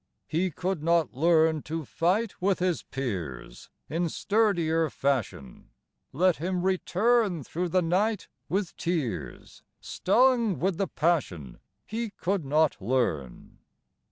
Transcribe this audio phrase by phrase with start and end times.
[0.27, 5.69] He could not learn To fight with his peers In sturdier fashion;
[6.11, 12.81] Let him return Through the night with tears, Stung with the passion He could not
[12.81, 13.59] learn.